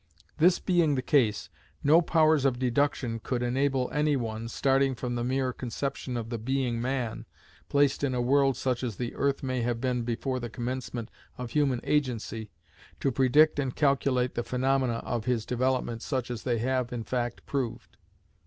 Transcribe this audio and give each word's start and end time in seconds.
This 0.39 0.57
being 0.57 0.95
the 0.95 1.03
case, 1.03 1.47
no 1.83 2.01
powers 2.01 2.43
of 2.43 2.57
deduction 2.57 3.19
could 3.19 3.43
enable 3.43 3.87
any 3.93 4.15
one, 4.15 4.47
starting 4.47 4.95
from 4.95 5.13
the 5.13 5.23
mere 5.23 5.53
conception 5.53 6.17
of 6.17 6.31
the 6.31 6.39
Being 6.39 6.81
Man, 6.81 7.27
placed 7.69 8.03
in 8.03 8.15
a 8.15 8.19
world 8.19 8.57
such 8.57 8.81
as 8.83 8.95
the 8.95 9.13
earth 9.13 9.43
may 9.43 9.61
have 9.61 9.79
been 9.79 10.01
before 10.01 10.39
the 10.39 10.49
commencement 10.49 11.11
of 11.37 11.51
human 11.51 11.81
agency, 11.83 12.49
to 12.99 13.11
predict 13.11 13.59
and 13.59 13.75
calculate 13.75 14.33
the 14.33 14.43
phaenomena 14.43 15.03
of 15.05 15.25
his 15.25 15.45
development 15.45 16.01
such 16.01 16.31
as 16.31 16.41
they 16.41 16.57
have 16.57 16.91
in 16.91 17.03
fact 17.03 17.45
proved. 17.45 17.97